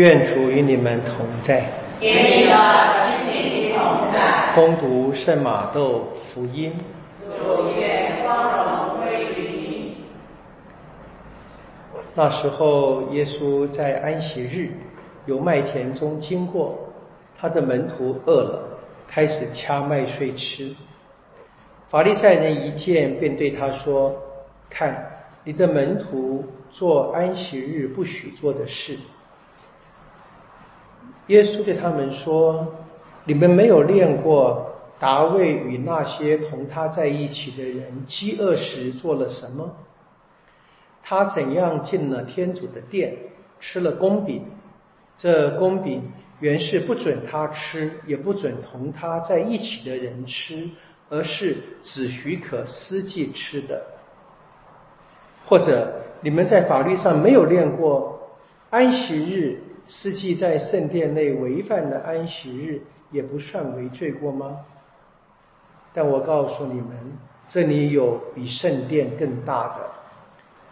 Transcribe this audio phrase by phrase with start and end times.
[0.00, 1.62] 愿主与你们同在。
[2.00, 2.56] 与你的
[3.26, 4.54] 心灵同在。
[4.54, 6.72] 攻读圣马窦福音。
[7.22, 9.96] 主愿光荣归于你。
[12.14, 14.72] 那时候，耶稣在安息日
[15.26, 16.78] 由麦田中经过，
[17.38, 20.74] 他的门徒饿了，开始掐麦穗吃。
[21.90, 24.16] 法利赛人一见，便对他说
[24.70, 24.96] ：“看，
[25.44, 28.96] 你的门徒做安息日不许做的事。”
[31.30, 32.66] 耶稣对他们说
[33.24, 39.76] ：“你们没有练过达卫与那些同他在一起的人饥饿时做了什么？
[41.04, 43.16] 他怎样进了天主的殿，
[43.60, 44.44] 吃了公饼？
[45.16, 50.68] 这公饼原是不准他吃，也不准同他在一起的人吃。”
[51.12, 53.82] 而是只许可司祭吃的，
[55.44, 58.30] 或者你们在法律上没有练过
[58.70, 59.60] 安息日，
[59.92, 64.58] 司祭在圣殿内违反了安息日，也不算为罪过吗？
[65.92, 66.88] 但我告诉你们，
[67.48, 69.90] 这里有比圣殿更大的。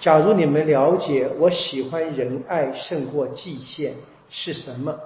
[0.00, 3.92] 假如你们了解我喜欢仁爱胜过祭献
[4.30, 4.98] 是什么，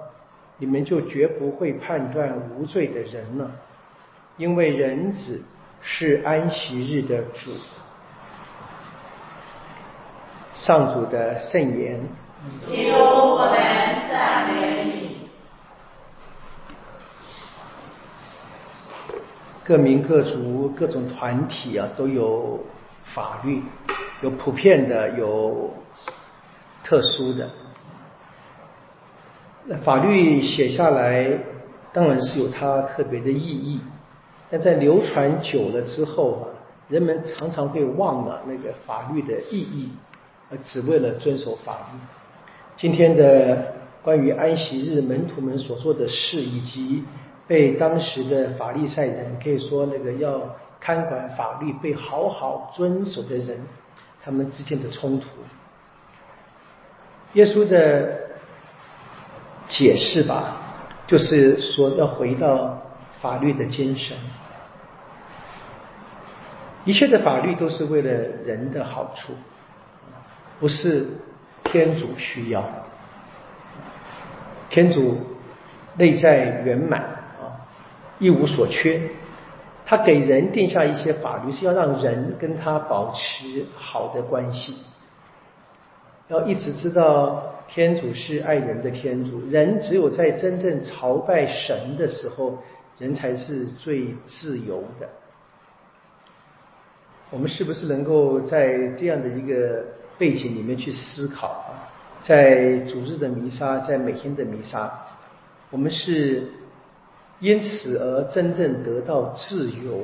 [0.57, 3.51] 你们就绝不会判断无罪的人了。
[4.37, 5.43] 因为人子
[5.81, 7.51] 是安息日的主，
[10.53, 11.99] 上主的圣言。
[12.65, 13.59] 基督，我们
[19.67, 22.57] 各民各族各种团体啊，都有
[23.03, 23.61] 法律，
[24.21, 25.73] 有普遍的，有
[26.85, 27.49] 特殊的。
[29.65, 31.37] 那法律写下来，
[31.91, 33.81] 当然是有它特别的意义。
[34.49, 36.47] 但在流传久了之后啊，
[36.87, 39.91] 人们常常会忘了那个法律的意义，
[40.49, 41.99] 而只为了遵守法律。
[42.77, 47.03] 今天的关于安息日门徒们所做的事，以及
[47.47, 53.57] 被当时的法利赛人可以说那个要看管法律、被好好遵守的人，
[54.23, 55.27] 他们之间的冲突，
[57.33, 58.19] 耶稣的
[59.67, 60.57] 解释吧，
[61.07, 62.83] 就是说要回到。
[63.19, 64.15] 法律的精神，
[66.85, 69.33] 一切的法律都是为了人的好处，
[70.59, 71.07] 不是
[71.63, 72.63] 天主需要。
[74.69, 75.17] 天主
[75.95, 77.16] 内在圆满，
[78.19, 79.01] 一无所缺。
[79.85, 84.75] 他给人定下一些法律，是要让人跟他保持好的关系，
[86.27, 89.41] 要一直知道天主是爱人的天主。
[89.47, 92.57] 人只有在真正朝拜神的时候。
[92.99, 95.07] 人才是最自由的。
[97.29, 99.85] 我们是不是能够在这样的一个
[100.17, 101.85] 背景里面去思考啊？
[102.23, 104.91] 在主日的弥撒，在每天的弥撒，
[105.69, 106.51] 我们是
[107.39, 110.03] 因此而真正得到自由，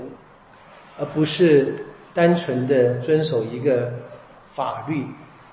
[0.97, 3.91] 而不是单纯的遵守一个
[4.55, 5.05] 法律，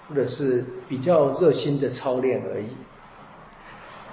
[0.09, 2.67] 或者是比较热心的操练而已。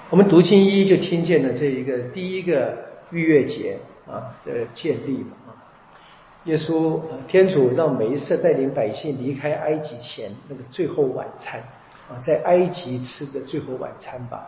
[0.09, 2.85] 我们读经一就听见了这一个第一个。
[3.09, 5.55] 逾越节啊的建立嘛啊，
[6.43, 11.61] 耶稣天主让梅瑟带领百姓离开埃及前那个最后晚餐
[12.09, 14.45] 啊，在埃及吃的最后晚餐吧。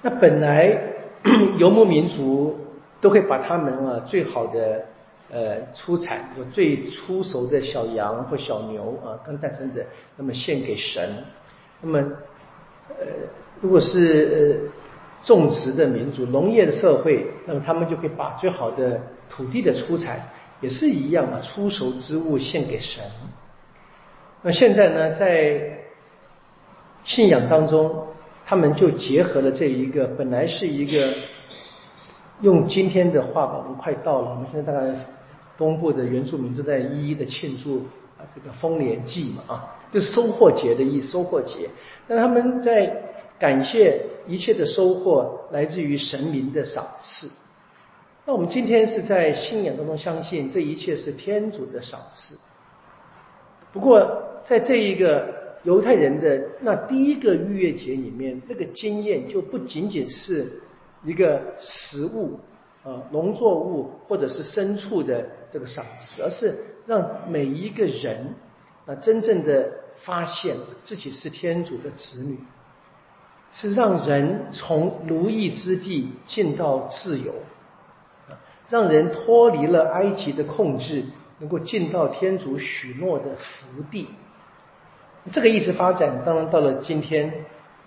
[0.00, 0.74] 那本来
[1.58, 2.58] 游牧民族
[3.00, 4.84] 都会把他们啊最好的
[5.30, 9.84] 呃出产，就最出熟的小羊或小牛啊刚诞生的，
[10.16, 11.24] 那么献给神。
[11.80, 11.98] 那么
[12.88, 13.06] 呃
[13.60, 14.72] 如果是呃。
[15.24, 19.00] 种植的民族，农业的社会，那么他们就可以把最好的
[19.30, 20.20] 土地的出产
[20.60, 23.00] 也是一样啊，出熟之物献给神。
[24.42, 25.78] 那现在呢，在
[27.04, 28.04] 信仰当中，
[28.44, 31.12] 他们就结合了这一个，本来是一个
[32.40, 34.94] 用今天的话吧，我们快到了，我们现在大概
[35.56, 37.78] 东部的原住民都在一一的庆祝
[38.18, 41.68] 啊这个丰年祭嘛啊，就收获节的意，收获节。
[42.06, 42.94] 那他们在
[43.38, 44.06] 感谢。
[44.24, 47.28] 一切的收获来自于神明的赏赐。
[48.24, 52.38] 那我们今天是在信仰当中相信这一切是天主的赏赐。
[53.72, 55.26] 不过，在这一个
[55.64, 60.60] 犹太人的那第一个逾越节里面，那个经验就不仅仅是
[61.04, 62.38] 一个食物
[62.82, 66.56] 啊、农作物或者是牲畜的这个赏赐，而是
[66.86, 68.34] 让每一个人
[68.86, 69.70] 啊真正的
[70.02, 72.38] 发现自己是天主的子女。
[73.54, 77.34] 是让人从奴役之地进到自由，
[78.66, 81.04] 让人脱离了埃及的控制，
[81.38, 84.08] 能够进到天主许诺的福地。
[85.30, 87.32] 这个一直发展，当然到了今天，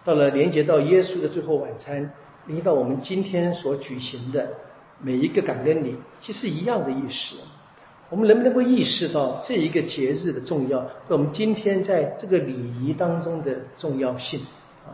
[0.03, 2.11] 到了连接到耶稣的最后晚餐，
[2.45, 4.47] 连接到我们今天所举行的
[5.01, 7.35] 每一个感恩礼，其实一样的意思。
[8.09, 14.39] 我们能不能够意识到这一个节日的重要，和我们今天在这个礼仪当中的重要性
[14.85, 14.93] 啊？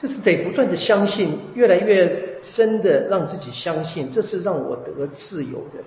[0.00, 5.82] 这是得不断的相信，越来越深的让自己相信，这是让我得自由的。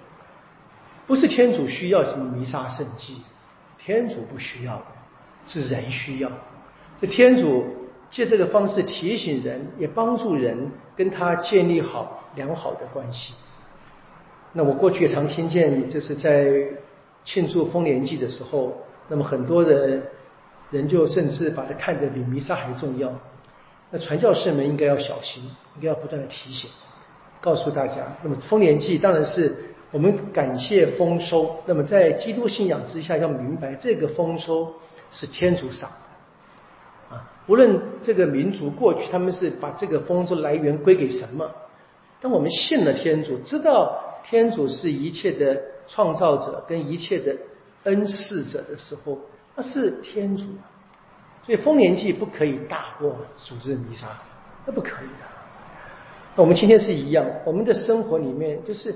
[1.07, 3.15] 不是天主需要什么弥撒圣迹，
[3.83, 4.85] 天主不需要的，
[5.45, 6.31] 是人需要。
[6.99, 7.65] 是天主
[8.09, 13.33] 借这个方式提醒人，也帮助人跟他建立好良好的关系。
[14.53, 16.53] 那我过去也常听见，就是在
[17.25, 18.73] 庆祝丰年祭的时候，
[19.09, 20.01] 那么很多的
[20.71, 23.11] 人就甚至把它看得比弥撒还重要。
[23.91, 25.43] 那传教士们应该要小心，
[25.75, 26.69] 应该要不断的提醒，
[27.41, 28.15] 告诉大家。
[28.21, 31.55] 那么丰年祭当然是我们感谢丰收。
[31.65, 34.73] 那么在基督信仰之下，要明白这个丰收
[35.09, 37.31] 是天主赏的啊。
[37.47, 41.49] 无论这个民族过去他们是把这个丰收来源归给什么，
[42.19, 43.99] 当我们信了天主，知道。
[44.25, 47.35] 天主是一切的创造者跟一切的
[47.83, 49.19] 恩赐者的时候，
[49.53, 50.43] 那是天主，
[51.45, 54.07] 所以丰年祭不可以大过主日弥撒，
[54.65, 55.25] 那不可以的。
[56.37, 58.95] 那我们今天是一样，我们的生活里面就是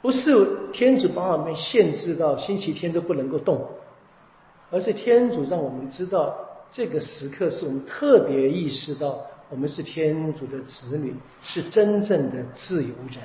[0.00, 3.68] 不是天主把我们限制到星期天都不能够动，
[4.70, 6.36] 而是天主让我们知道
[6.70, 13.22] 这个时刻是我们特别意识到我们是天主的子女，是真正的自由人。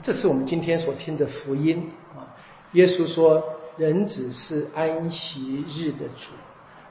[0.00, 2.24] 这是我们今天所听的福音啊！
[2.72, 3.44] 耶稣说
[3.76, 6.32] ：“人只是安息日的主。”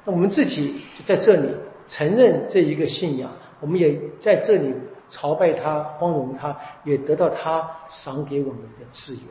[0.05, 1.49] 那我们自己在这里
[1.87, 4.71] 承认这一个信仰，我们也在这里
[5.11, 9.21] 朝拜他、光荣他，也得到他赏给我们的自由。